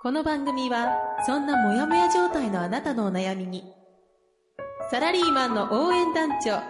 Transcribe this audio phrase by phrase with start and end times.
[0.00, 0.96] この番組は
[1.26, 3.64] そんなモヤモヤ状態のあなたのお悩みに
[4.92, 6.62] サラリーマンの応援団長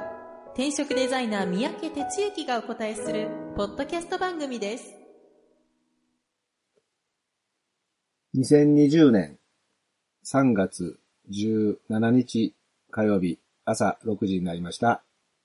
[0.55, 4.95] 転職デザイナー三宅哲之がお答えするポッドキャスト番組です
[8.35, 9.39] 2020年
[10.25, 10.99] 3月
[11.31, 12.55] 17日
[12.91, 15.03] 火曜日朝6時になりました。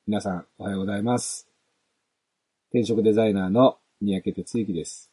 [0.07, 1.49] 皆さんおはようございます。
[2.69, 5.12] 転職デザイナーの三宅哲之です。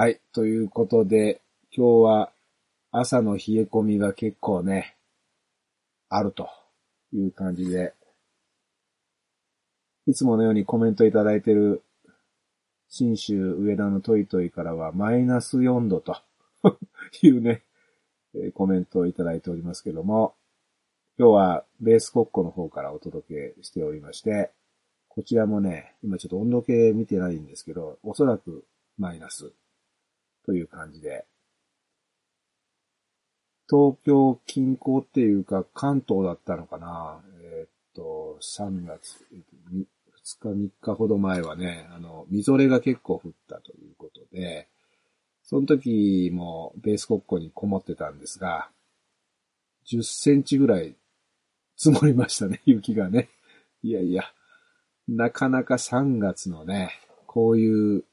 [0.00, 0.18] はい。
[0.32, 1.42] ということで、
[1.76, 2.32] 今日は
[2.90, 4.96] 朝の冷え込みが結構ね、
[6.08, 6.48] あると
[7.12, 7.92] いう感じで、
[10.06, 11.82] いつものようにコメントいただいている
[12.88, 16.16] 新州上田のトイトイからはマイナス4度と
[17.20, 17.62] いうね、
[18.54, 20.34] コメントをいただいておりますけども、
[21.18, 24.50] 今日はベース国庫の方からお届けしておりまして、
[25.08, 28.64] こちらもね、今ちょっと温度計見てないんですけど、おそらく
[28.96, 29.52] マイナス
[30.44, 31.26] という感じで、
[33.68, 39.24] 東京近郊っていうか関東だったのかなえーっと、3月、
[39.70, 39.84] 2
[40.40, 44.68] 日3日ほど前はね、あの、みぞれが結構降ったということで、
[45.42, 48.70] その時もベース国庫にこもってたんですが、
[49.86, 50.94] 10センチぐらい
[51.76, 53.28] 積もりましたね、 雪がね。
[53.82, 54.24] いやいや、
[55.08, 56.92] なかなか3月のね、
[57.26, 58.04] こういう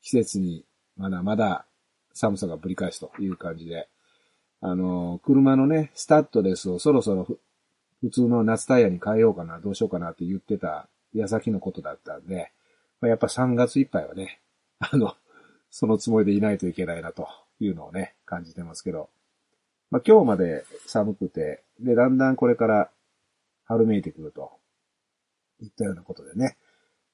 [0.00, 0.64] 季節に
[0.96, 1.66] まだまだ
[2.18, 3.88] 寒さがぶり返すという感じで、
[4.60, 7.26] あの、車のね、スタッドレスをそろそろ
[8.00, 12.52] 普通の夏タイヤに変えようかな、どうしようかなって言ってた矢先のことだったんで、
[13.00, 14.40] まあやっぱ3月いっぱいはね、
[14.78, 15.14] あの、
[15.70, 17.28] そのつもりでいないといけないなと
[17.60, 19.08] いうのをね、感じてますけど、
[19.90, 22.90] まあ今日まで寒くて、で、だんだんこれから
[23.64, 24.52] 春めいてくると、
[25.60, 26.56] いったようなことでね。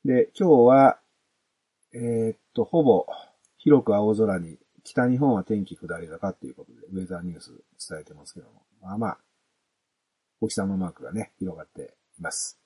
[0.04, 0.98] で、今日は、
[1.94, 3.06] えーっと、ほぼ
[3.56, 7.52] 広く青空に、北日本は天気下り坂っていうことで、ウェザーニュース
[7.88, 9.18] 伝えてますけども、まあまあ、
[10.40, 12.58] お日様マークがね、広がっています。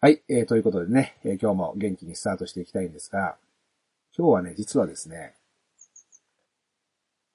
[0.00, 3.36] はい、えー、ということでね、えー今日も元気にスタートしていきたいんですが、
[4.16, 5.34] 今日はね、実はですね、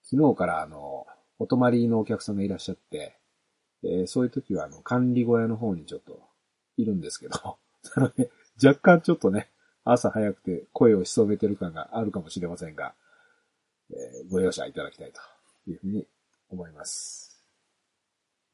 [0.03, 1.07] 昨日からあの、
[1.39, 3.15] お泊まりのお客さんがいらっしゃって、
[3.83, 6.19] えーそういう時はあの、管理小屋の方にちょっと
[6.77, 7.35] いるんですけど、
[7.95, 8.29] あのね、
[8.63, 9.49] 若干ちょっとね、
[9.83, 12.93] 朝早くて声を潜めてる感があるかもしれませんが、
[13.89, 15.19] えーご容赦いただきたいと
[15.69, 16.07] いうふうに
[16.49, 17.43] 思います。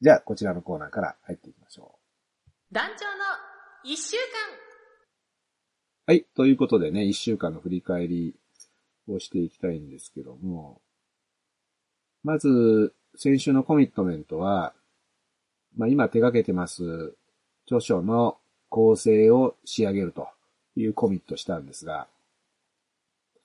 [0.00, 1.98] じゃあ、こちらのコーナーから入っていきましょ
[2.70, 2.74] う。
[2.74, 3.24] 団長の
[3.84, 4.22] 一週間
[6.06, 6.24] はい。
[6.36, 8.34] ということでね、一週間の振り返り
[9.08, 10.80] をしていきたいんですけども、
[12.22, 14.72] まず、先週のコミットメントは、
[15.76, 17.14] まあ今手掛けてます
[17.66, 20.28] 著書の構成を仕上げると
[20.78, 22.06] いうコミットしたんですが、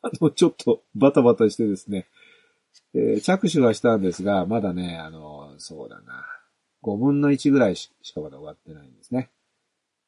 [0.02, 2.08] あの、ちょっとバタバタしてですね、
[2.94, 6.26] えー着手はしたんですが、まだね、あの、そうだな、
[6.84, 9.30] 5分の1ぐらいししかまだ終わってないんですね。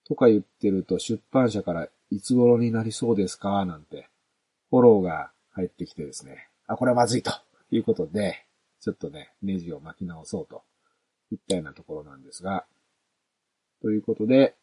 [0.07, 4.07] とか言ってると出版社からいつ頃になりそうですかなんて
[4.69, 6.49] フォローが入ってきてですね。
[6.67, 7.31] あ、これはまずいと
[7.71, 8.45] いうことで、
[8.81, 10.63] ちょっとね、ネジを巻き直そうと
[11.31, 12.65] いったようなところなんですが、
[13.81, 14.55] ということで、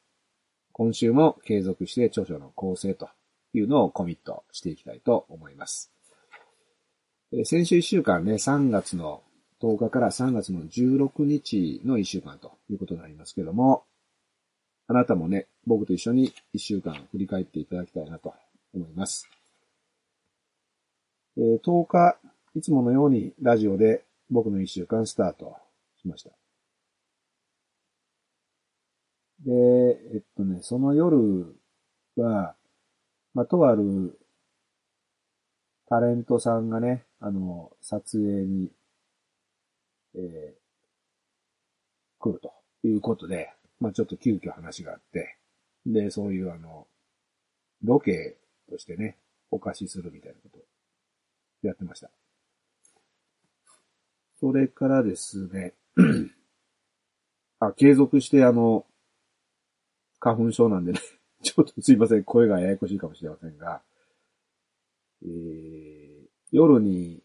[0.72, 3.08] 今週も継続して著書の構成と
[3.52, 5.92] いうのをコミットしていきたいと思います。
[7.44, 9.22] 先週1週間ね、3月の
[9.60, 13.84] 10日から3月の16日の1週間ということになりますけども、
[14.88, 18.34] あなたもね、僕と一緒に一週間振り返っていただきたいなと
[18.74, 19.28] 思います。
[21.38, 22.18] 10日、
[22.54, 25.56] いつものようにラジオで僕の一週間スタート
[26.00, 26.41] しました。
[29.44, 29.52] で、
[30.14, 31.56] えっとね、その夜
[32.16, 32.54] は、
[33.34, 34.18] まあ、とある
[35.88, 38.70] タレントさんがね、あの、撮影に、
[40.14, 40.62] えー
[42.18, 42.52] 来ると
[42.84, 45.36] いうことで、まあちょっと急遽話があって、
[45.84, 46.86] で、そういうあの、
[47.82, 48.36] ロケ
[48.70, 49.18] としてね、
[49.50, 50.62] お貸しするみたいなことを
[51.62, 52.10] やってました。
[54.40, 55.74] それからですね、
[57.60, 58.86] あ、継続してあの、
[60.22, 61.00] 花粉症なんでね、
[61.42, 63.82] ちょっとすいません、声がややこしいかもしれませんが、
[65.22, 66.02] えー
[66.52, 67.22] 夜に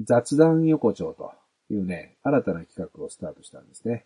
[0.00, 1.32] 雑談横丁と
[1.70, 4.04] いうね、新たな企画をスタートしたんですね。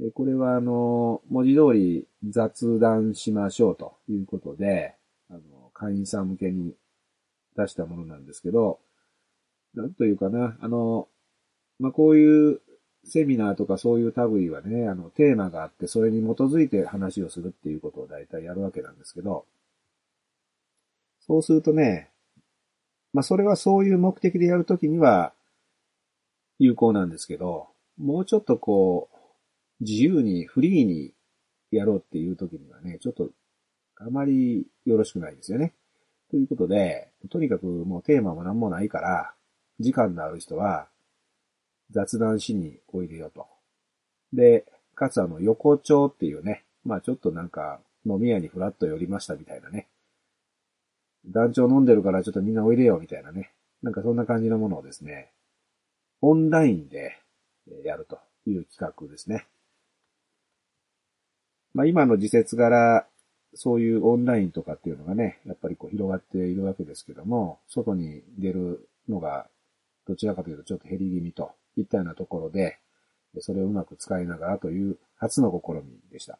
[0.00, 4.94] でこれはあの、文字通り雑談しましょうということで、
[5.28, 6.74] あの、会員さん向けに
[7.56, 8.80] 出したものなんですけど、
[9.74, 11.08] なんというかな、あの、
[11.78, 12.62] まあ、こういう
[13.08, 19.46] セミナーとかそういう類はね、あの、テーマがあって、それに基づいて話をするっていうことを大体やるわけなんですけど、
[21.20, 22.10] そうするとね、
[23.12, 25.32] まあ、それはそういう目的でやるときには
[26.58, 27.68] 有効なんですけど、
[27.98, 31.12] もうちょっとこう、自由にフリーに
[31.70, 33.30] やろうっていうときにはね、ちょっと
[33.96, 35.74] あまりよろしくないですよね。
[36.30, 39.32] ということで、とにかくもうテーマも何もないから、
[39.80, 40.88] 時間のある人は
[41.90, 43.46] 雑談しにおいでよと。
[44.32, 44.64] で、
[44.94, 49.88] かつあの横丁っていうね、まあちょっとなんか飲み屋にフラッと寄りましたみたいなね。
[51.26, 53.52] 団長飲んでるからちょっとみんなおいでよみたいなね。
[53.82, 55.30] なんかそんな感じのものをですね、
[56.20, 57.16] オンラインで
[57.84, 59.46] やるという企画ですね。
[61.74, 63.06] まあ今の時節柄、
[63.54, 69.46] そういうオンラインとかっていうのがね、やっぱりこう広がっているわけですけども、外に出るのが
[70.06, 72.78] どちらかというとちょっと減り気味といったようなところで、
[73.40, 76.38] それをうまく使いながらという初の試みでした。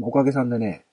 [0.00, 0.86] おかげさんでね、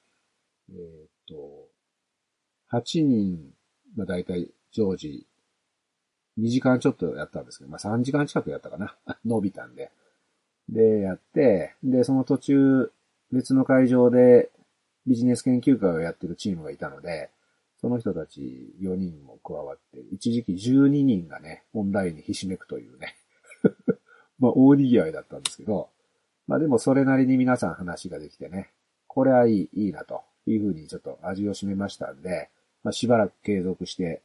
[0.69, 3.51] えー、っと、8人
[3.97, 5.27] がだいたい常時
[6.39, 8.95] 2時間ちょっとやったんですけど、まあ3時間近くやったかな。
[9.25, 9.91] 伸びたんで。
[10.69, 12.91] で、やって、で、その途中、
[13.31, 14.51] 別の会場で
[15.05, 17.29] ビジネス研究会をやってるチームがいたので、
[17.83, 23.17] その人たち4人も加わって、一時期12人がね、オンラインにひしめくというね。
[24.39, 25.89] まあ大賑わいだったんですけど、
[26.47, 28.71] まあでもそれなりに皆さん話ができてね、
[29.07, 32.49] これはいい、いいなというふうにちょっと味を占めましたんで、
[32.85, 34.21] まあしばらく継続して、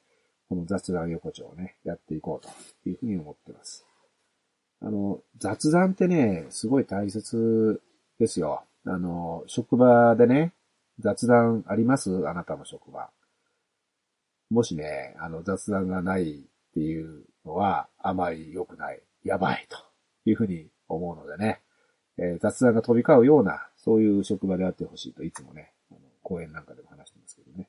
[0.48, 2.46] この雑談横丁をね、やっていこう
[2.84, 3.84] というふうに思ってます。
[4.80, 7.82] あの、雑談ってね、すごい大切
[8.20, 8.62] ですよ。
[8.84, 10.52] あの、職場でね、
[11.00, 12.28] 雑談あります？
[12.28, 13.10] あなたの職場。
[14.50, 19.78] もしね、あの雑談がないっていうのはあまり良くない、やばいと
[20.28, 21.60] いうふうに思うのでね、
[22.18, 27.68] えー、雑談が飛び交うような、そういう職場であってほしいといつもね、あの講演なんかでも話してますけどね。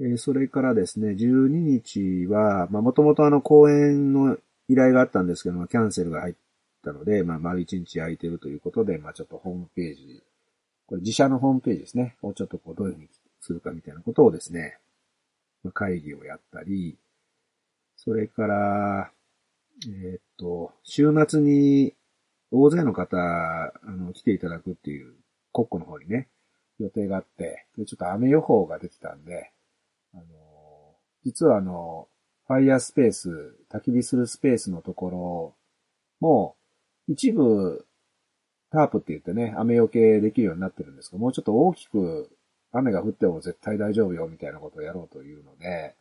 [0.00, 4.36] えー、それからですね、12日は、まあもともとあの講演の
[4.68, 6.34] 依頼があったんですけども、キャンセルが入っ
[6.84, 10.22] たので、まあ丸1日空いてるということで、まあちょっとホームページ
[10.90, 12.16] これ自社のホームページですね。
[12.20, 13.08] をちょっとこうどういうふうに
[13.40, 14.78] するかみたいなことをですね、
[15.72, 16.98] 会議をやったり、
[17.96, 19.12] それから、
[19.86, 21.94] え、っと、週末に
[22.50, 25.14] 大勢の方、あの、来ていただくっていう
[25.52, 26.28] 国庫の方にね、
[26.78, 29.52] 予定があって、ちょっと雨予報が出てたんで、
[30.14, 30.24] あの、
[31.24, 32.08] 実はあの、
[32.46, 35.54] ファイヤースペース、焚き火するスペースのところ
[36.20, 36.56] も、
[37.06, 37.86] 一部
[38.70, 42.30] タープって言ってね、雨よけできるようになってるんですけど、もうちょっと大きく
[42.72, 45.94] 雨が降っても絶対大丈夫よみたいなことをやろうというので、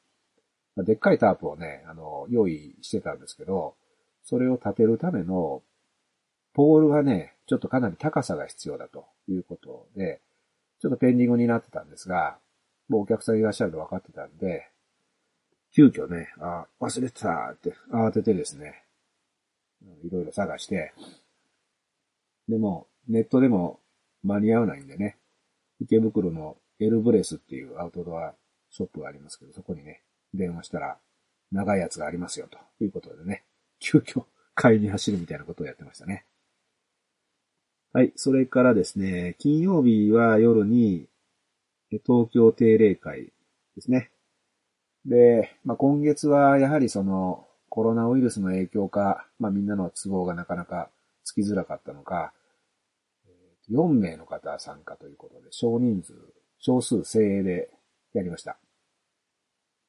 [0.77, 3.75] でっかいタープをね、あの、用意してたんですけど、
[4.23, 5.63] それを立てるための
[6.53, 10.21] ポールがね、ちょっとかなり高さが必要だということで、
[10.79, 12.37] ちょっとペンディングになってたんですが、
[12.87, 14.69] もうお客さんいらっしゃると分かってたんで、
[15.73, 18.83] 急遽ね、あ、忘れてたって慌ててですね、
[20.03, 20.93] いろいろ探して、
[22.47, 23.79] でも、ネットでも
[24.23, 25.17] 間に合わないんでね、
[25.79, 28.33] 池袋のエルブレスっていうアウトドア
[28.69, 30.01] ショップがありますけど、そこにね、
[30.33, 30.97] 電話したら、
[31.51, 33.43] 長いやつがありますよ、ということでね、
[33.79, 34.23] 急遽
[34.55, 36.25] 買いに走るみたいなことをやってましたね。
[37.91, 38.13] はい。
[38.15, 41.07] それからですね、金曜日は夜に、
[42.05, 43.33] 東京定例会
[43.75, 44.11] ですね。
[45.05, 50.89] で、まあ、今月はやはりそのコロナウイルスの影響か、まあ、みんなの都合がなかなか
[51.23, 52.31] つきづらかったのか、
[53.71, 56.13] 4名の方参加ということで、少人数、
[56.59, 57.69] 少数精鋭で
[58.13, 58.57] やりました。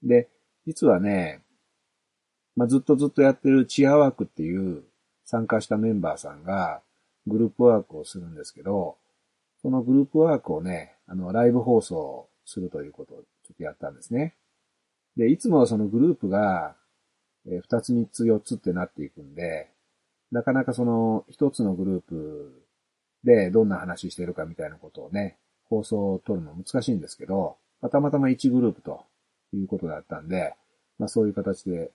[0.03, 0.29] で、
[0.67, 1.43] 実はね、
[2.57, 4.85] まあ、ずっとずっとやってるチアワークっていう
[5.25, 6.83] 参加したメンバーさんが
[7.27, 8.97] グループワークをするんですけど、
[9.63, 14.35] そのグループワークをね、あの、ライブ放送するということをちょっとやったんですね。
[15.17, 16.77] で、いつもはそのグループが、
[17.47, 19.71] え2つ3つ4つってなっていくんで、
[20.31, 22.65] なかなかその1つのグループ
[23.25, 25.39] で、どんな話してるかみたいなことをね、
[25.71, 29.05] 放送を取るの難しいんですけど、まあ、たまたま1グループと
[29.55, 30.55] いうことだったんで、
[30.99, 31.91] まあそういう形で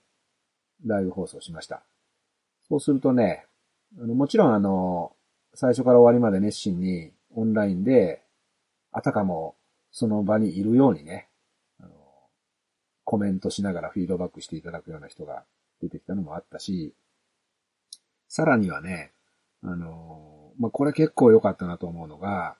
[0.84, 1.82] ライブ放送しました。
[2.68, 3.46] そうするとね、
[4.00, 5.12] あのもちろんあの、
[5.54, 8.22] 最初から終わりまで熱心にオンラインで、
[8.92, 9.54] あたかも
[9.92, 11.28] その場にいるようにね、
[11.78, 11.90] あの
[13.04, 15.44] コメントしながらフィードバックしていただくような人が
[15.80, 16.94] 出てきたのもあったし、
[18.28, 19.12] さらにはね、
[19.62, 22.56] あの、まあ、これ結構良かったなと思うのが、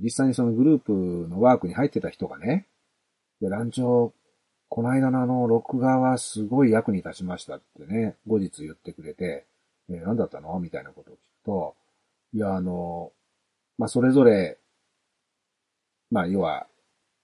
[0.00, 0.92] 実際にそのグループ
[1.28, 2.66] のワークに入ってた人がね、
[3.40, 4.12] で、団長、
[4.68, 9.46] この間のあの、録画はすごい役に立ちましたってね、後日言ってくれて、
[9.88, 10.58] えー、何だったの？
[10.58, 11.74] みたいなことを聞くと、
[12.32, 13.12] いや、あの、
[13.78, 14.58] まあ、それぞれ、
[16.10, 16.66] まあ、要は、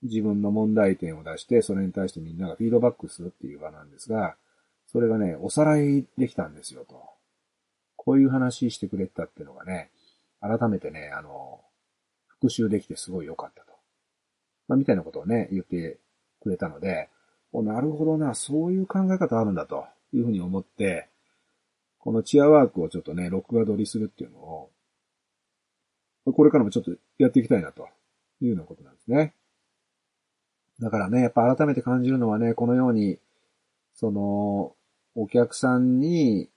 [0.03, 4.35] 自分の問題点を出して、それに対してみんながフィードバックするっていう場なんですが、
[4.91, 7.01] それがね、おさらいできたんですよと。
[7.97, 9.91] こういう話してくれたっていうのがね、
[10.41, 11.61] 改めてね、あの、
[12.43, 13.73] 復習できてすごい良かったと。
[14.67, 15.99] まあ、みたいなことをね、言って
[16.41, 17.09] くれたので、
[17.53, 21.09] おなるほどな、そういう考え方あるんだというふうに思って、
[22.01, 24.71] このチアワークをちょっとね、録画撮りするっていうのを、
[26.25, 27.89] これからもちょっとやっていきたいなと
[28.41, 29.35] いうようなことなんですね。
[30.81, 33.19] だからね、やっぱ改めて感じるのはね、このように、
[33.95, 34.75] その、
[35.15, 36.49] お客さんに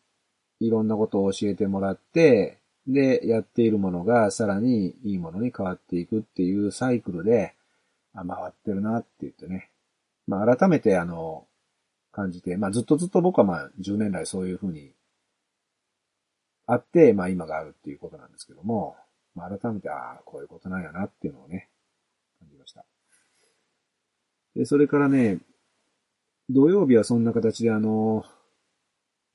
[0.60, 7.56] いろんなことを教えてもらって、で、やっているものがさらにいいものに変わっていくっていうサイクルで、
[8.14, 9.72] あ、回ってるなって言ってね。
[10.28, 11.48] まあ改めてあの、
[12.12, 14.94] 感じて、まあずっとずっと僕はまあ10年来そういうふうに
[16.66, 18.96] あって、まあ今があるっていうことなんですけども、
[19.36, 21.70] まあ改めて、ああ、こういうことなんやなっていうのをね、
[22.40, 22.86] 感じました。
[24.56, 25.40] で、それからね、
[26.50, 28.24] 土曜日はそんな形であの、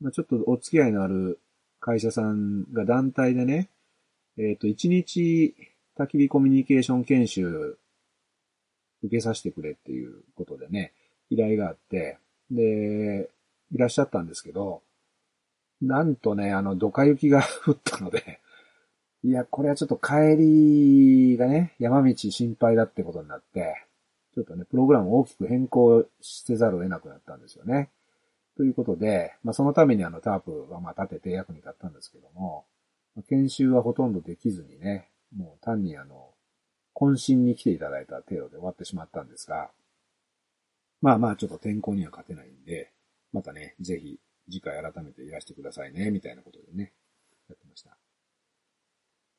[0.01, 1.41] まあちょっとお付き合いのある
[1.81, 3.69] 会社さんが団体でね、
[4.39, 5.55] えっ、ー、と、1日
[5.99, 7.79] 焚き火コミュニケーション研修
[9.03, 10.93] 受けさせてくれっていうことでね、
[11.31, 12.19] 依頼があって、
[12.51, 13.31] で、
[13.73, 14.83] いらっしゃったんですけど、
[15.81, 18.41] なんとね、あの、ドカ雪が降ったので、
[19.23, 23.87] いや、これはちょっと帰りがね、山道心配だってことになって、
[24.35, 27.91] ちょっとね、プログラムを大きく変更せざるを得なくなったんですよね。
[28.61, 32.67] ということで、まあ、そのためにあのタープはまあ立てて役に立ったんですけども、
[33.27, 36.29] 研修はほとんどできずにね、もう単にあの、
[36.95, 39.71] 渾身に来ていただいた程度で終わってしまったんですが、
[41.01, 42.93] まあまあちょっと天候には勝てないんで、
[43.33, 46.93] またね、ぜひ次回改めていらしてくださいね、みたいなことでね、
[47.49, 47.97] やってました。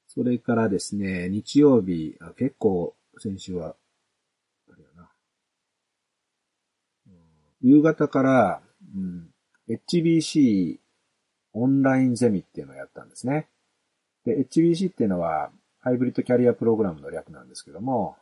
[0.07, 3.75] それからですね、日曜日、あ結構先週は、
[4.67, 5.11] あれやな、
[7.61, 8.63] 夕方から、
[8.95, 9.29] うん、
[9.69, 10.77] HBC
[11.53, 13.47] オンラインゼミっていうのをやったんですね。
[14.25, 18.15] で、HBC っていうのは、ハイブリッドキャリアプログラムの略なんですけども、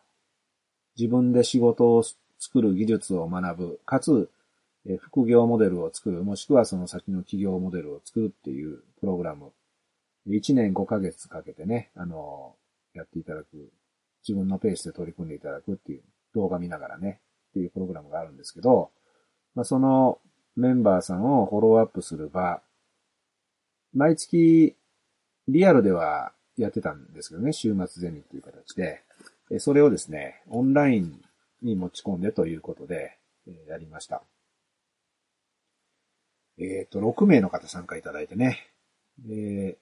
[0.97, 2.03] 自分で仕事を
[2.39, 4.29] 作る技術を学ぶ、かつ、
[4.99, 9.51] 副業モデルを作る、もしくはその先の企業モデルを作るっていうプログラム。
[10.27, 12.55] 1年5ヶ月かけてね、あの、
[12.93, 13.71] やっていただく、
[14.27, 16.01] 自分のペースで取り組んでいただくっていう
[16.33, 17.19] 動画見ながらね、
[17.51, 18.91] っていうプログラムがあるんですけど、
[19.55, 20.19] まあ、その
[20.55, 22.61] メンバーさんをフォローアップする場、
[23.93, 24.75] 毎月
[25.47, 29.03] リアルではやってたんですけどね、週末ゼミっていう形で、
[29.59, 31.21] それをですね、オンライン
[31.61, 33.17] に持ち込んでということで、
[33.67, 34.21] やりました。
[36.59, 38.69] えっ、ー、と、6名の方参加いただいてね、
[39.17, 39.77] で、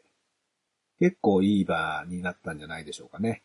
[0.99, 3.43] 結構いい場になったんじゃないでしょうかね。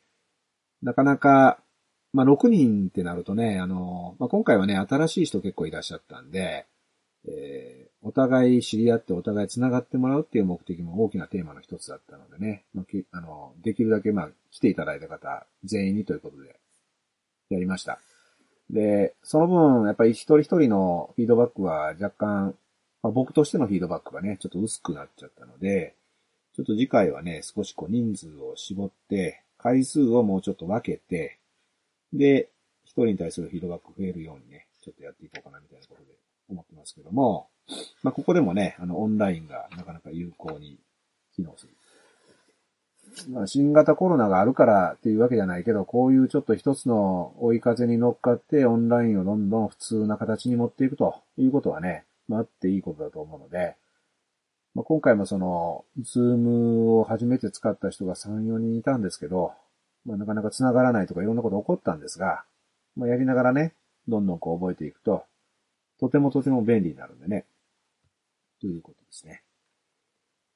[0.83, 1.59] なかなか、
[2.13, 6.67] まあ、6人ってなるとね、あの、まあ、今回はね、新しい人結構いらっしゃったんで、
[7.29, 12.81] えー、お互い知り合ってお互い繋がってもらうっていう目的も大きなテーマの一つだったのでね、あ、
[13.13, 16.57] あの、できるだけまあ、来ていただいた方全員にということで、
[17.51, 18.01] やりました。
[18.71, 22.55] で、その分、やっぱり一人一人のフィードバックは若干、
[23.03, 25.95] まあ、僕としてのフィードバックがね、ちょっと薄くなっちゃったので、
[26.55, 31.39] ちょっと次回はね、少しこう人数を絞って、回数をもうちょっと分けて、
[32.13, 32.49] で、
[32.85, 37.49] 一人に対するフィードバック増えるようにね、ちょっとやっていこうかなみたいなことで思ってますけども、
[38.03, 40.79] まあ、ここでもね、あの、オンラインがなかなか有効に
[41.35, 41.73] 機能する。
[43.29, 53.77] まあ、新型コロナがあるからっていうわけじゃないけど、こういうちょっと一つの追い風に乗っかってオンラインをどんどん普通な形に持っていくということはね、まあ、あっていいことだと思うので、
[54.75, 59.53] まあ、今回もその、ズームを初めて使った人が3、4人いたんですけど、
[60.07, 62.45] まあ、なかなか繋がらないとかいろんなこと起こったんですが、
[62.97, 63.75] まあ、やりながらね、
[64.09, 65.25] どんどんこう覚えていくと、
[66.03, 67.45] とてもとても便利になるんでね。
[68.61, 69.45] ということですね。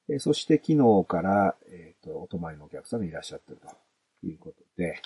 [0.09, 3.59] えそして昨日から、えっ、ー、と、お泊まりのお客さんがいらっしゃってる
[4.21, 5.01] ということで、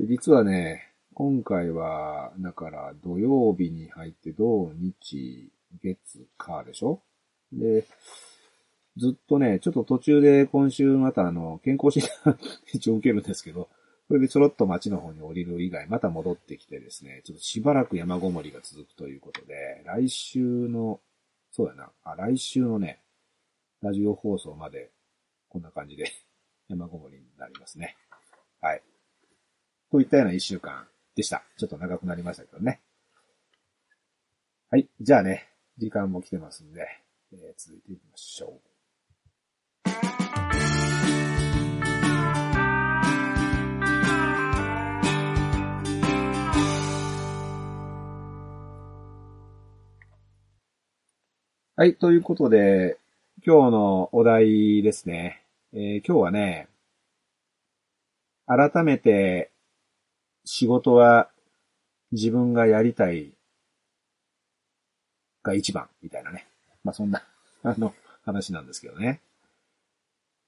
[0.00, 5.50] で実はね、今回は、だから土曜日に入って土日、
[5.82, 7.02] 月、火でしょ？
[7.52, 7.84] で、
[8.96, 12.38] ずっとね、ちょっと途中で今週またあの、健康診断
[12.72, 13.68] 一応受けるんですけど、
[14.08, 21.00] それでちょろっと町の方に降りる以外、また戻ってきてですね、ちょっとしばらく山ごもりが続くということで、来週の、
[21.52, 23.02] そうだな、あ、来週のね、
[23.82, 24.90] ラジオ放送まで、
[25.50, 26.10] こんな感じで
[26.68, 27.96] 山ごもりになりますね。
[28.62, 28.82] はい。
[29.90, 31.44] といったような一週間でした。
[31.58, 32.80] ちょっと長くなりましたけどね。
[34.70, 34.88] はい。
[35.00, 36.86] じゃあね、時間も来てますんで、
[37.32, 38.77] えー、続いていきましょう。
[51.78, 51.94] はい。
[51.94, 52.98] ということで、
[53.46, 55.44] 今日のお題ですね。
[55.72, 56.66] えー、今日はね、
[58.48, 59.52] 改めて
[60.44, 61.30] 仕事は
[62.10, 63.30] 自分がやりたい
[65.44, 66.48] が一番みたいなね。
[66.82, 67.22] まあそんな、
[67.62, 67.94] あの、
[68.24, 69.20] 話なんですけどね。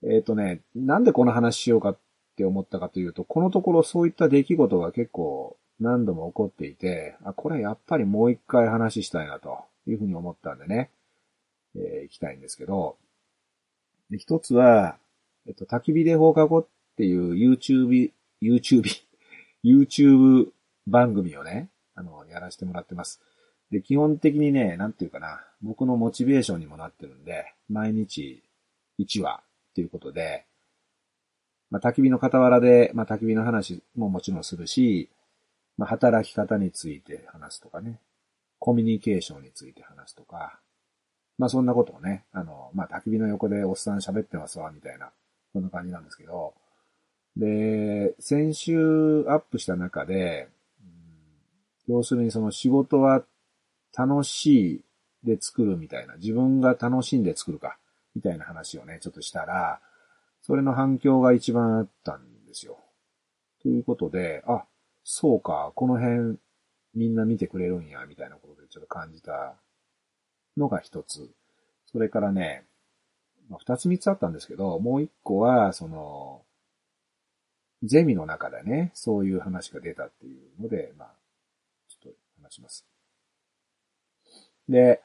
[0.03, 1.99] えっ、ー、とね、なんでこの話しようかっ
[2.35, 10.91] て思ったかというと、このところそういった出来事が結構何度も起こっていて、あ、これやっぱりもう一回話したいなというふうに思ったんでね、
[11.77, 12.97] えー、行きたいんですけど、
[14.11, 14.97] で一つは、
[15.47, 18.11] えっと、焚き火で放課後っていう YouTube、
[18.43, 18.85] YouTube、
[19.65, 20.49] YouTube
[20.87, 23.21] 番組をね、あの、やらせてもらってます。
[23.71, 28.43] で、基本的にね、なんていうかな、僕のモチベーションにもなってるんで、毎日
[28.99, 30.47] 1話っていうことで、
[31.71, 35.09] まあ、焚き火の傍らで、まあ、焚き火の話ももちろんするし、
[35.79, 38.01] まあ、働き方について話すとかね、
[38.59, 40.59] コミュニケーションについて話すとか、
[41.41, 45.11] まあ、そんなことをね、あの、まあ、焚き火の横でおっさん喋ってますわ、みたいな、
[45.55, 46.53] そんな感じなんですけど、
[47.35, 50.49] で、先週アップした中で、
[51.89, 53.25] 要するにその仕事は
[53.97, 54.85] 楽しい
[55.25, 57.79] で作るみたいな、自分が楽しんで作るか、
[58.15, 59.81] みたいな話をね、ちょっとしたら、
[60.43, 62.77] それの反響が一番あったんですよ。
[63.63, 64.65] ということで、あ、
[65.05, 66.39] そうか、この辺
[66.95, 69.55] みんな見てくれるんや、みたいなことでちょっと感じた
[70.57, 71.31] のが一つ。
[71.87, 72.65] それからね、
[73.59, 76.43] 二つ三つあったんですけど、もう一個は、その、
[77.83, 81.09] ゼミの中でね、そういう話が出たっていうので、まあ、
[81.89, 82.87] ちょっと話します。
[84.69, 85.01] で、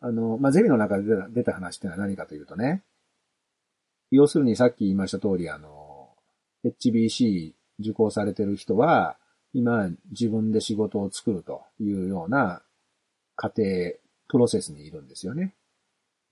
[0.00, 2.82] あの、まあ、ゼミの中で出た話ってのは何かというとね、
[4.10, 6.10] 要するにさっき言いました通り、あの、
[6.64, 9.18] HBC 受講されてる人は、
[9.52, 12.62] 今自分で仕事を作るというような
[13.34, 13.64] 過程、
[14.28, 15.54] プロセスにいるんですよね。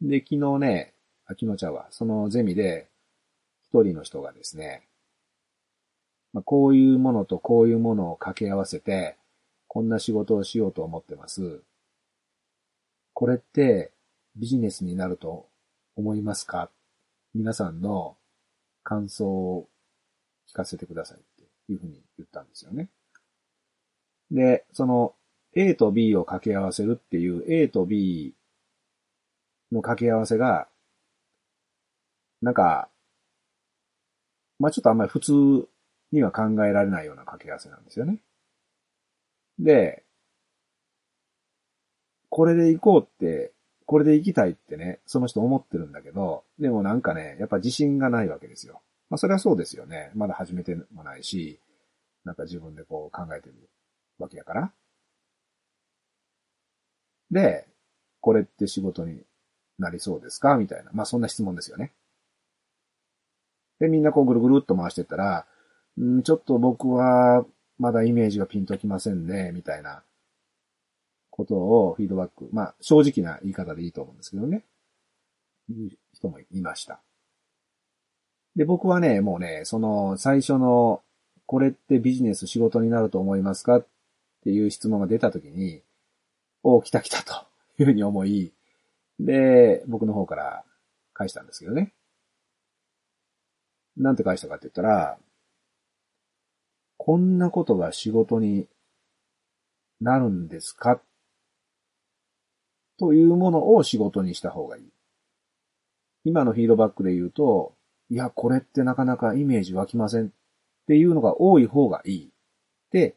[0.01, 0.95] で、昨日ね、
[1.27, 2.89] 秋野茶は、そのゼミで、
[3.63, 4.89] 一人の人がですね、
[6.33, 9.17] まあ、こういうものとこういうものを掛け合わせて、
[9.69, 11.63] こんな仕事をしようと思ってます。
[13.13, 13.93] これって
[14.37, 15.49] ビジネスになると
[15.97, 16.71] 思いますか？
[17.35, 18.17] 皆さんの
[18.83, 19.69] 感想を
[20.49, 22.89] 聞かせてくださいっていうふうに言ったんですよね。
[24.31, 25.15] で、その
[25.57, 28.35] A と B を掛け合わせるっていう A と B
[29.73, 30.69] の掛け合わせが、
[32.43, 32.89] なんか、
[34.59, 35.69] まあちょっとあんまり普通
[36.13, 38.19] には考えられないような掛け合わせなんですよね。
[39.59, 40.05] で、
[42.29, 43.53] これで行こうって、
[43.87, 48.81] これで行きたいってね、その人思ってるんだけど、でもなんかね、やっぱ自信がないわけですよ。
[49.11, 50.11] まあそれはそうですよね。
[50.15, 51.61] まだ始めてもないし、
[52.25, 53.55] なんか自分でこう考えてる
[54.19, 54.73] わけやから。
[57.35, 57.67] で、
[58.23, 59.21] これって仕事に
[59.79, 60.57] なりそうですか？
[60.57, 60.91] みたいな。
[60.95, 61.93] まあそんな質問ですよね。
[63.81, 65.45] で、みんなこうぐるぐるっと回してったら、
[66.01, 67.45] んちょっと僕は
[67.79, 70.03] まだイメージがピンときませんね、みたいな
[71.31, 74.63] ことをフィードバック、まあ正直な言い方でいいと思うんですけどね。
[75.69, 77.01] いう人もいました。
[78.55, 81.03] で、僕はね、もうね、その最初の、
[81.47, 83.79] これってビジネス仕事になると思いますか？
[83.79, 83.87] っ
[84.45, 85.83] ていう質問が出たときに、
[86.65, 87.47] お来た来たと
[87.79, 88.53] いうふうに思い、
[89.21, 90.65] で、僕の方から
[91.13, 91.93] 返したんですけどね。
[93.97, 95.19] なんて返したかって言ったら、
[96.97, 98.67] こんなことが仕事に
[100.01, 101.01] なるんですか？
[102.99, 104.85] というものを仕事にした方がいい。
[106.25, 107.75] 今のフィードバックで言うと、
[108.09, 110.31] いや、これってなかなかイメージ湧きませんっ
[110.87, 112.27] ていうのが多い方がいい。
[112.27, 112.31] っ
[112.91, 113.17] て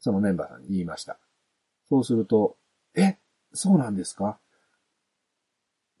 [0.00, 1.18] そのメンバーさんに言いました。
[1.88, 2.56] そうすると、
[2.94, 3.18] え、
[3.52, 4.38] そうなんですか？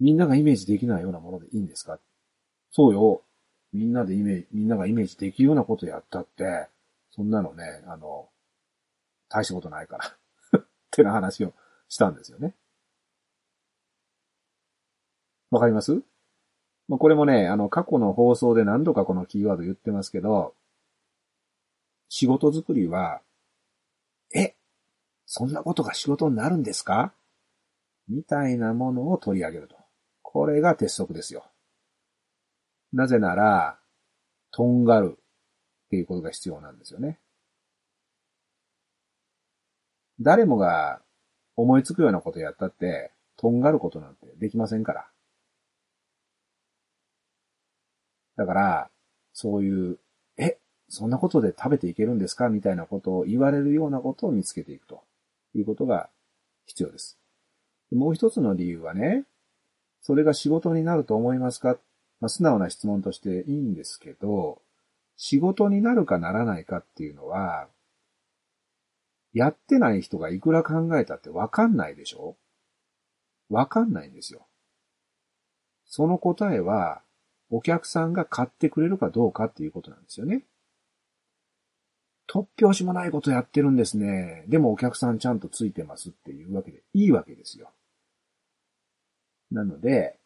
[0.00, 1.98] みんながイメージできないようなものでいいんですか？
[2.70, 3.22] そうよ。
[3.72, 6.68] みんなでイメージ、みんながイメージできるようなことやったって、
[7.10, 8.28] そんなのね、あの、
[9.28, 9.98] 大したことないか
[10.52, 11.52] ら ってな話を
[11.88, 12.54] したんですよね。
[15.50, 16.02] わかります？
[16.88, 20.54] まあ、これもね、あの、過去の放送で何度かこのキーワード言ってますけど、
[22.08, 23.22] 仕事作りは、
[24.34, 24.54] え、
[25.26, 27.12] そんなことが仕事になるんですか？
[28.08, 29.76] みたいなものを取り上げると。
[30.22, 31.44] これが鉄則ですよ。
[32.92, 33.78] なぜなら、
[34.50, 37.18] とんがるっていうことが必要なんですよね。
[40.20, 41.00] 誰もが
[41.56, 45.06] 思いつくようなことやったって、とんがることなんてできませんから。
[48.36, 48.90] だから、
[49.32, 49.98] そういう、
[50.36, 50.58] え、
[50.88, 52.48] そんなことで食べていけるんですか？
[52.48, 55.02] みたいなことを言われるようなことを見つけていくと
[55.54, 56.08] いうことが
[56.66, 57.18] 必要です。
[57.92, 59.24] もう一つの理由はね、
[60.02, 61.76] それが仕事になると思いますか？
[62.20, 64.62] まあ、素直な質問としていいんですけど、
[65.16, 67.68] 仕事になるかならないかっていうのは、
[69.32, 72.36] やってない人がいくら考えたってわかんないでしょ？
[73.50, 74.46] わかんないんですよ。
[75.86, 77.02] その答えは、
[77.50, 80.44] お客さんが買ってくれるかどうかっていうことなんですよね。
[82.26, 84.44] 突拍子もないことやってるんですね。
[84.48, 87.70] でもお客さんちゃんとついてますっていうわけでいいわけですよ。
[89.50, 90.18] なので、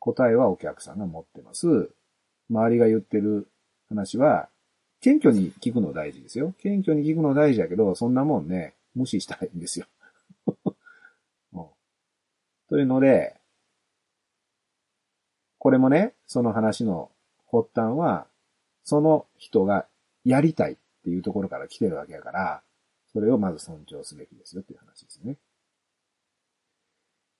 [0.00, 1.90] 答えはお客さんが持ってます。
[2.50, 3.48] 周りが言ってる
[3.88, 4.48] 話は、
[5.00, 6.54] 謙虚に聞くの大事ですよ。
[6.58, 9.86] 謙虚に聞くの大事だけど、そんなもんね、無視したいいんですよ。
[12.68, 13.36] というので、
[15.58, 17.10] これもね、その話の
[17.50, 18.26] 発端は、
[18.84, 19.86] その人が
[20.24, 22.62] やりたいっっていうところから来てるわけやから、
[23.12, 25.36] それをまず尊重すべきですよっていう話ですね。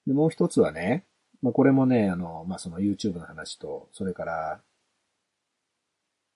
[0.07, 1.05] で、もう一つはね、
[1.43, 4.61] まあ、これもね、あの、まあ、その YouTube の話と、それから、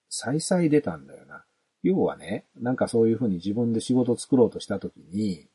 [0.08, 1.44] 再々出たんだよな。
[1.84, 5.46] 要はね、なんかそういうふうに自分で仕事を作ろうとしたときに、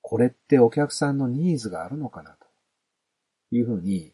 [0.00, 2.48] これってお客さんのニーズがあるのかなと
[3.52, 4.12] いうふうに、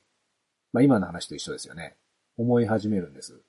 [0.74, 1.96] まあ今の話と一緒ですよね。
[2.36, 3.40] 思い始めるんです。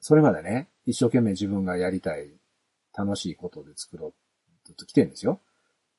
[0.00, 2.30] それまでね、一生懸命自分がやりたい、
[2.96, 4.12] 楽しいことで作ろう
[4.64, 5.40] ずっと来てるんですよ。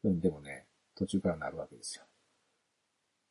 [0.04, 2.04] でもね、途中からなるわけですよ。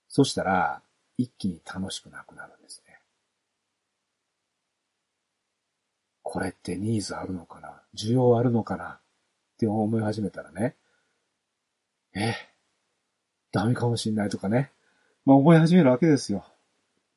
[0.09, 0.83] そしたら、
[1.19, 2.99] 一気に楽しくなくなるんですね。
[6.23, 7.83] これってニーズあるのかな？
[7.95, 8.89] 需要あるのかな？
[8.93, 9.01] っ
[9.59, 10.77] て思い始めたらね、
[12.15, 12.35] え、
[13.53, 14.71] ダメかもしんないとかね、
[15.27, 16.45] まあ思い始めるわけですよ。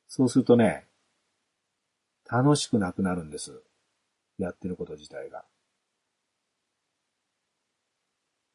[0.08, 0.84] そうするとね、
[2.30, 3.62] 楽しくなくなるんです。
[4.38, 5.44] やってること自体が。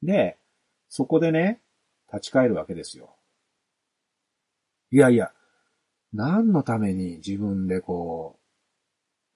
[0.02, 0.38] で、
[0.88, 1.62] そこでね、
[2.12, 3.16] 立ち返るわけですよ。
[4.92, 5.32] いやいや、
[6.14, 8.40] 何のために自分でこ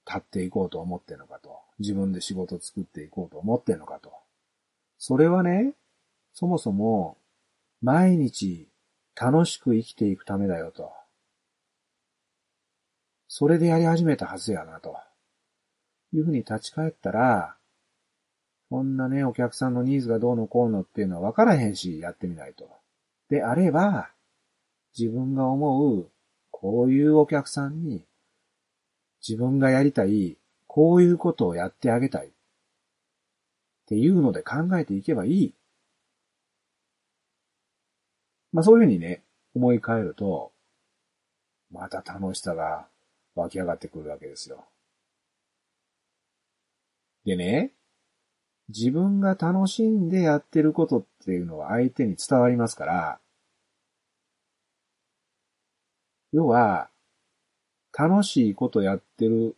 [0.05, 1.59] う、立っていこうと思ってんのかと。
[1.79, 4.11] 自分で仕事作っていこうと思ってんのかと。
[4.97, 5.73] それはね、
[6.33, 7.17] そもそも、
[7.81, 8.69] 毎日
[9.15, 10.91] 楽しく生きていくためだよと。
[13.35, 14.95] それでやり始めたはずやなと。
[16.13, 17.55] いうふうに立ち返ったら、
[18.69, 22.69] こんなね、お客さんのニーズがどうのこうのっていうのは分からへんし、やってみないと。
[23.31, 24.11] であれば、
[24.95, 26.11] 自分が思う、
[26.51, 28.05] こういうお客さんに、
[29.27, 32.27] 自分がやりたい、こういうことをやってあげたい。
[32.27, 32.29] っ
[33.87, 35.55] ていうので考えていけばいい。
[38.51, 39.23] まあそういうふうにね、
[39.55, 40.51] 思い返ると、
[41.71, 42.92] また楽しさが
[43.35, 44.65] 湧き上がってくるわけですよ。
[47.25, 47.71] でね、
[48.69, 53.19] 自分が楽しんでやってることっていうのは相手に伝わりますから、
[56.31, 56.89] 要は、
[57.97, 59.55] 楽しいことやってる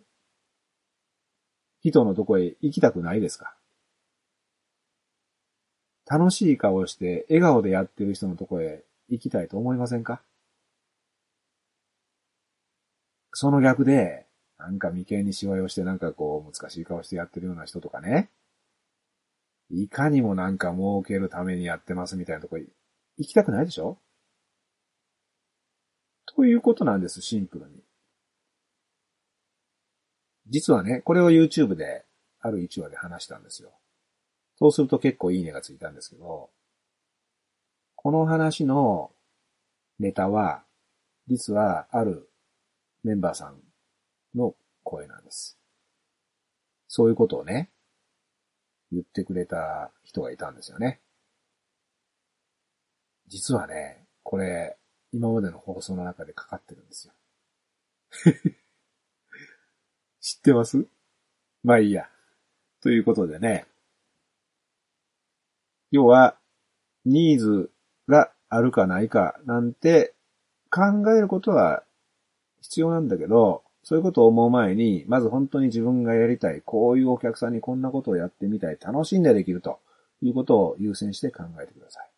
[1.82, 3.56] 人のとこへ行きたくないですか？
[6.06, 10.22] 楽しい顔して笑顔でやってる人のとこへ行きたいと思いませんか？
[13.38, 14.26] その逆で、
[14.58, 18.30] なんか眉間にしわ寄してなんかこう難しい顔してやってるような人とかね、
[19.70, 22.58] いかにもなんか儲けるためにやってますみたいなとこ
[23.18, 23.98] 行きたくないでしょ？
[26.26, 27.84] ということなんです、シンプルに。
[30.48, 32.06] 実はね、これを YouTube で
[32.40, 33.72] ある1話で話したんですよ。
[34.58, 36.50] そうすると結構いいねがついたんですけど、
[37.96, 39.12] この話の
[40.00, 40.64] ネタは、
[41.28, 42.30] 実はある
[43.06, 43.62] メンバーさん
[44.36, 45.60] の声なんです。
[46.88, 47.70] そういうことをね、
[48.92, 51.02] 言ってくれた人がいたんですよね。
[53.28, 54.76] 実はね、これ、
[55.12, 57.14] 今までの放送の中でかかってるんですよ。
[60.20, 60.88] 知ってます？
[61.64, 62.10] まあいいや。
[62.82, 63.68] ということでね。
[65.92, 66.40] 要は、
[67.06, 67.72] ニーズ
[68.08, 70.16] があるかないかなんて
[70.72, 71.85] 考えることは
[72.66, 79.80] 必要なんだけど、そういうことを思う前に、まず本当に自分がやりたい、こういうお客さんにこんなことをやってみたい、楽しんでできると
[80.22, 82.10] いうことを優先して考えてください。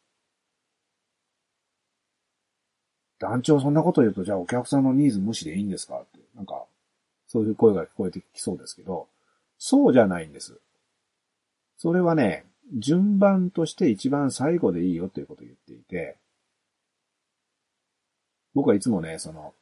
[3.20, 5.98] 団長そんなこと言うと、じゃあお客さんのニーズ無視でいいんですか？
[5.98, 6.64] って、なんか、
[7.28, 9.08] そういう声が聞こえてきそうですけど、
[9.58, 10.58] そうじゃないんです。
[11.78, 12.46] それはね、
[12.78, 16.16] 順番として一番最後でいいよということを言っていて、
[18.54, 19.54] 僕はいつもね、その、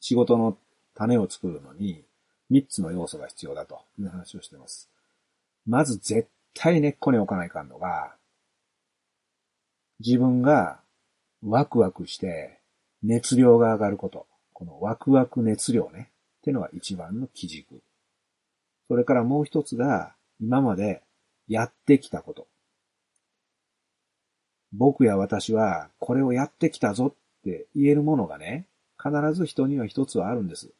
[0.00, 0.56] 仕事の
[0.94, 2.04] 種を作るのに、
[2.48, 4.88] 三つの要素が必要だという話をしています。
[5.66, 8.14] まず絶対根っこに置かないかんのが、
[10.00, 10.80] 自分が
[11.42, 12.58] ワクワクして
[13.02, 14.26] 熱量が上がること。
[14.52, 16.10] このワクワク熱量ね。
[16.38, 17.82] ってのが一番の基軸。
[18.88, 21.02] それからもう一つが、今まで
[21.48, 22.46] やってきたこと。
[24.72, 28.66] 僕や私はこれをやってきたぞって言えるものがね、
[29.10, 30.72] 必ず人には一つはあるんです。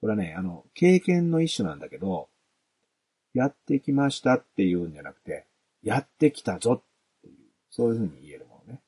[0.00, 2.28] これはね、あの、経験の一種なんだけど、
[3.34, 5.46] やってきましたっていうんじゃなくて、
[5.82, 7.34] やってきたぞっていう、
[7.70, 8.80] そういうふうに言えるものね。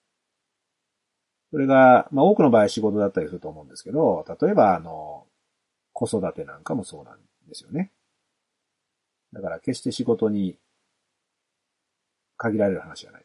[1.50, 5.26] それが、まあ多くの場合仕事だったりすると思うんですけど、例えばあの、
[5.92, 7.92] 子育てなんかもそうなんですよね。
[9.32, 10.58] だから決して仕事に
[12.36, 13.24] 限られる話じゃない。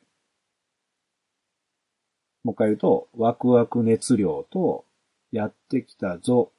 [2.47, 4.85] もう一回言うと、ワクワク熱量と
[5.33, 6.49] やってきたぞ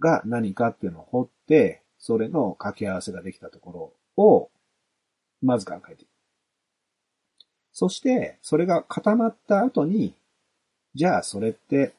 [0.00, 4.48] が何かっていうのを掘って、それの掛け合わせができたところを、
[5.42, 6.08] まず考えていく。
[7.74, 10.14] そして、それが固まった後に、
[10.94, 11.92] じゃあそれって、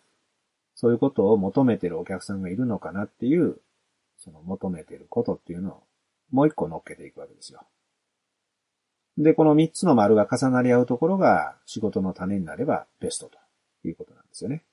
[0.73, 3.57] そういうことを求めてるお客さんがいるのかなっていう、
[4.17, 5.83] その求めてることっていうのを
[6.31, 7.63] もう一個乗っけていくわけですよ。
[9.23, 13.37] で、この三つの丸が重なり合うところが仕事の種になればベストと
[13.87, 14.63] いうことなんですよね。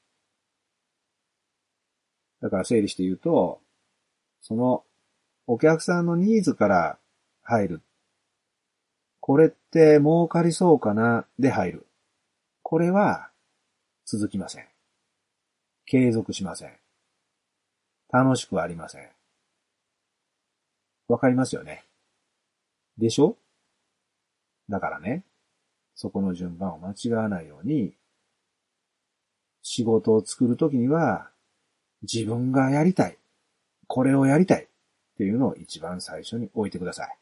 [2.41, 3.61] だから整理して言うと、
[4.41, 4.85] その
[5.47, 6.99] お客さんのニーズから
[7.43, 7.83] 入る。
[9.21, 11.27] これって儲かりそうかな？
[11.39, 11.87] で入る。
[12.63, 13.29] これは
[14.07, 14.65] 続きません。
[15.85, 16.73] 継続しません。
[18.11, 19.09] 楽しくありません。
[21.09, 21.85] わかりますよね？
[22.97, 23.37] でしょ？
[24.69, 25.25] だからね、
[25.95, 27.95] そこの順番を間違わないように、
[29.63, 31.31] 仕事を作るときには、
[32.03, 33.19] 自分がやりたい。
[33.87, 34.65] これをやりたい。
[34.65, 34.67] っ
[35.19, 37.19] ていうのを一番最初に置いてください。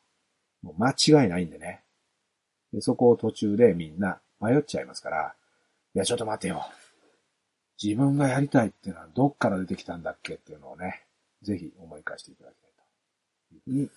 [0.63, 1.83] もう間違いないんでね。
[2.73, 5.35] でそこを途中でみんな迷っちゃいますから、
[5.95, 6.67] いや、ちょっと待てよ。
[7.83, 11.07] 自分がやりたいっていうのはどっから出てきたんだっけっていうのをね、
[11.41, 13.91] ぜひ思い返していただきたいというふうに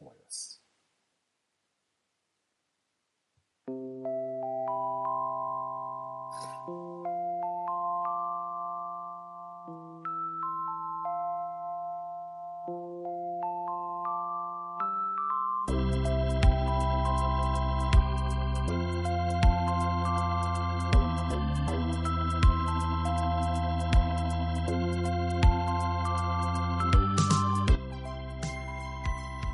[0.00, 0.63] 思います。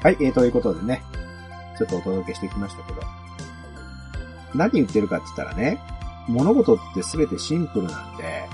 [0.02, 1.02] はい、えー、ということでね、
[1.76, 3.19] ちょっとお届けしてきましたけど、
[4.54, 5.80] 何言ってるかって言ったらね、
[6.28, 8.48] 物事ってすべてシンプルなんで、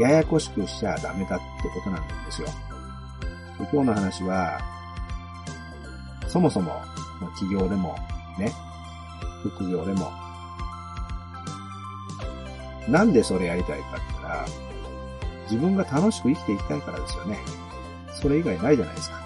[0.00, 1.44] ややこしくしちゃダメだって
[1.74, 2.48] ことなんですよ。
[3.72, 4.60] 今日の話は、
[6.28, 6.80] そもそも、
[7.34, 7.96] 企業でも、
[8.38, 8.52] ね、
[9.42, 10.12] 副業でも、
[12.88, 14.46] なんでそれやりたいかって言ったら、
[15.50, 17.38] 自分が楽しく生きていきたいからですよね。
[18.20, 19.16] それ以外ないじゃないですか。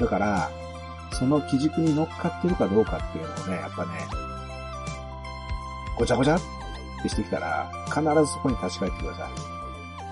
[0.00, 0.50] だから、
[1.12, 3.92] その基軸に乗っかってるかどうかっていうのをね、やっぱね、
[5.98, 6.40] ごちゃごちゃっ
[7.02, 9.28] てしてきたら、必ずそこに立ち返ってくださ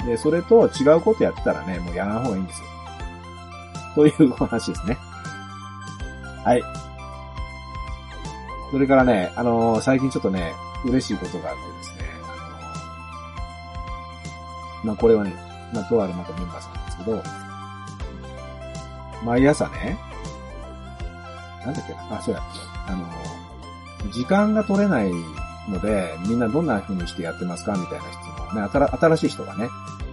[0.05, 0.07] い。
[0.07, 2.67] で、それと違うことやってたらね、もうやらない方がいいんですよ。
[3.95, 4.97] というお話ですね。
[6.45, 6.63] はい。
[8.71, 10.53] それからね、あのー、最近ちょっとね、
[10.85, 12.27] 嬉しいことがあってですね、あ
[14.83, 15.35] のー、まあ、これはね、
[15.73, 17.23] まあ、とあるまたメンバーさんなんですけど、
[19.25, 19.99] 毎朝ね、
[21.65, 22.43] なんだっけあ、そうや、
[22.87, 25.11] あの、時間が取れない
[25.69, 27.73] ので、みんなどんな風にしてやってますか？
[27.77, 29.69] みたいな質問をね、新しい人がね、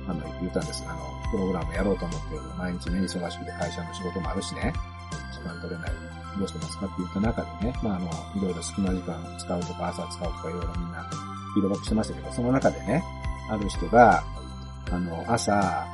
[0.07, 0.83] あの、言ったんです。
[0.87, 0.99] あの、
[1.31, 2.41] プログラムやろうと思ってる。
[2.57, 4.73] 毎日ね、忙しくて会社の仕事もあるしね、
[5.31, 5.91] 時間取れない。
[6.39, 6.85] どうしてますか？
[6.87, 13.03] って言った中でね、まあ、あの、いろいろ隙間時間使うとか、朝使うとか、いろいろみんな、フィードバックしてましたけど、その中でね、
[13.49, 14.23] ある人が、
[14.91, 15.85] あの、朝、ま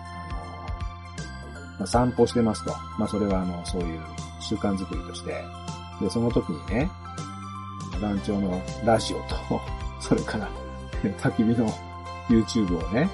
[1.83, 2.71] あ、散歩してますと。
[2.97, 3.99] まあ、それはあの、そういう
[4.39, 5.43] 習慣づくりとして、
[5.99, 6.89] で、その時にね、
[7.99, 9.61] 団長のラジオと、
[9.99, 10.49] それから、
[11.01, 11.73] 焚き火の
[12.29, 13.09] YouTube をね、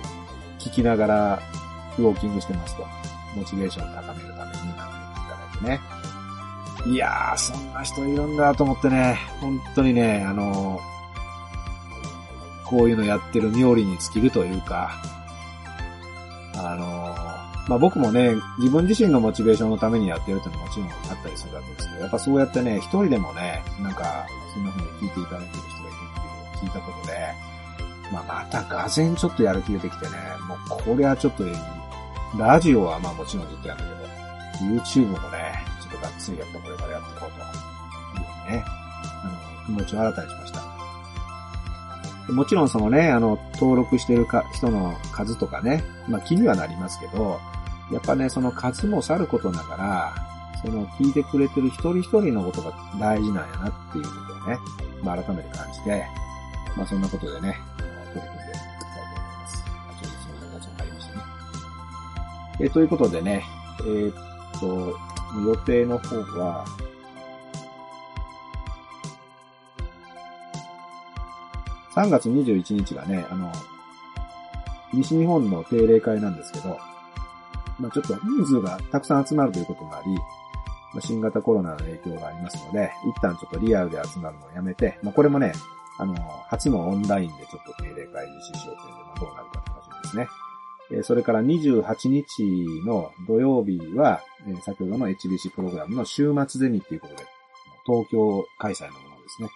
[0.59, 1.39] 聞きながら
[1.97, 2.85] ウォーキングしてますと。
[3.35, 5.79] モチベーションを高めるためになんて言っていただい
[6.83, 6.93] てね。
[6.93, 10.79] いやー、そんな人いるんだと思ってね、本当にね、あの
[12.65, 14.91] こういうのやってる妙利に尽きるというか、
[16.55, 17.34] あの
[17.67, 27.55] まあ、僕もね、自分自身のモチベーションのためにやってるってのももちろんあったりするわけですけど、やっぱそうやってね、一人でもね、なんか、そんな風に聞いていただいてる人がいるっていうのを聞いたことで、
[28.11, 30.11] まあ、またがぜんちょっとやる気出てきてね、
[30.47, 31.43] もうこれはちょっと、
[32.37, 33.95] ラジオはまあもちろんずっとやるんだ
[34.59, 40.65] けど、YouTube もね、ちょっとがっつりやってこれからやっていこうというね、あの、気持ちを新たにしました。
[42.33, 47.39] もちろんそのね、あの、登録してるか人の数とかね、まあ気にはなりますけど、
[47.91, 50.15] やっぱね、その数もさることながら、
[50.61, 54.57] その聞いてくれてる一人一人のことが大事なんやなっていうことをね、
[55.03, 56.05] まあ改めて感じて、
[56.75, 59.63] まあそんなことでね、取り組んでいきたいと思います。
[59.89, 61.23] あ、ちょっとすみません、ちょっと入りましたね。
[62.61, 63.43] えということでね、
[63.81, 64.97] えーっと、
[65.45, 66.65] 予定の方は、
[71.93, 73.51] 3月21日がね、あの、
[74.93, 76.77] 西日本の定例会なんですけど、
[77.79, 80.21] まあちょっと人数がたくさん集まるということもあり、ま
[80.99, 85.53] あ、新型コロナの影響がありますので、一旦ちょっとリアルで集まるのをやめて、まあこれもね、
[85.97, 86.15] あの、
[86.49, 90.27] 初のオンラインでちょっと定例会実施しようというのがどうなるかって話ですね。
[90.91, 92.25] えーそれから28日
[92.85, 97.23] の土曜日は、え先ほどの HBC プログラムの週末ゼミっていうことで、
[97.87, 99.49] 東京開催のものですね。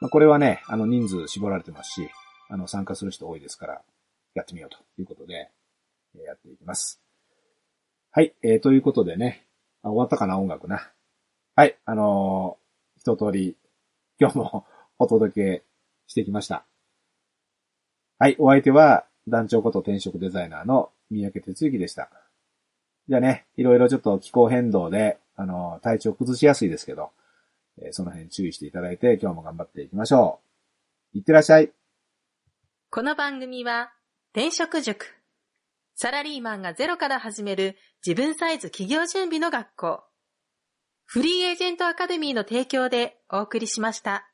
[0.00, 2.08] まあ、これはね、あの人数絞られてますし、
[2.48, 3.82] あの参加する人多いですから、
[4.34, 5.50] やってみようということで、
[6.24, 7.00] やっていきます。
[8.12, 9.46] はい、えーということでね、
[9.84, 10.90] あ終わったかな、音楽な。
[11.54, 13.56] はい、あのー一通り、
[14.18, 14.66] 今日も
[14.98, 15.64] お届け
[16.08, 16.66] してきました。
[18.18, 22.10] はい、お相手は、団長こと転職デザイナーの三宅哲之でした。
[23.08, 27.12] じゃあね、いろいろちょっと気候変動で、あのー体調崩しやすいですけど、
[27.80, 30.40] えその辺注意していただいて、今日も頑張っていきましょ
[31.14, 31.18] う。
[31.18, 31.70] いってらっしゃい。
[32.90, 33.92] この番組は、
[34.32, 35.19] 転職塾。
[36.02, 40.02] サラリーマンがゼロから始める自分サイズ企業準備の学校。
[41.04, 44.29] フリーエージェントアカデミーの提供でお送りしました。